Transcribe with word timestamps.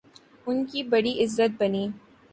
ان 0.47 0.63
کی 0.65 0.83
بڑی 0.83 1.13
عزت 1.23 1.51
بنی۔ 1.59 1.87